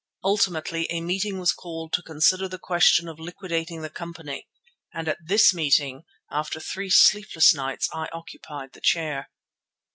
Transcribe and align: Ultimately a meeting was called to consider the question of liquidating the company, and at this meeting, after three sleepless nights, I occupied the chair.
Ultimately 0.23 0.87
a 0.89 0.99
meeting 0.99 1.37
was 1.37 1.51
called 1.51 1.93
to 1.93 2.01
consider 2.01 2.47
the 2.47 2.57
question 2.57 3.07
of 3.07 3.19
liquidating 3.19 3.83
the 3.83 3.89
company, 3.91 4.47
and 4.91 5.07
at 5.07 5.19
this 5.23 5.53
meeting, 5.53 6.05
after 6.31 6.59
three 6.59 6.89
sleepless 6.89 7.53
nights, 7.53 7.87
I 7.93 8.09
occupied 8.11 8.71
the 8.73 8.81
chair. 8.81 9.29